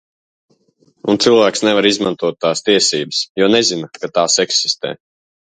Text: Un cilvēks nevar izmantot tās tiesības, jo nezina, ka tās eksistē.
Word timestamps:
Un 1.13 1.19
cilvēks 1.25 1.61
nevar 1.67 1.89
izmantot 1.91 2.39
tās 2.45 2.65
tiesības, 2.71 3.23
jo 3.43 3.53
nezina, 3.57 3.93
ka 3.99 4.13
tās 4.21 4.43
eksistē. 4.49 4.97